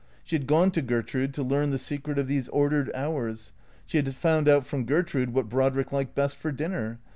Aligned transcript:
She 0.23 0.35
had 0.35 0.47
gone 0.47 0.71
to 0.71 0.81
Gertrude 0.81 1.31
to 1.35 1.43
learn 1.43 1.69
the 1.69 1.77
secret 1.77 2.17
of 2.17 2.27
these 2.27 2.47
ordered 2.47 2.91
hours. 2.95 3.53
She 3.85 3.97
had 3.99 4.15
found 4.15 4.49
out 4.49 4.65
from 4.65 4.83
Gertrude 4.85 5.31
what 5.31 5.47
Brodrick 5.47 5.91
liked 5.91 6.15
best 6.15 6.37
for 6.37 6.51
dinner. 6.51 6.97